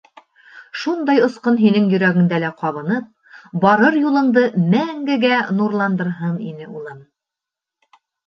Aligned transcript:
Шундай 0.83 1.19
осҡон 1.25 1.57
һинең 1.63 1.85
йөрәгеңдә 1.91 2.39
лә 2.43 2.49
ҡабынып, 2.61 3.11
барыр 3.67 3.99
юлыңды 4.07 4.45
мәңгегә 4.73 5.37
нурландырһын 5.61 6.41
ине, 6.53 6.67
улым! 6.81 7.05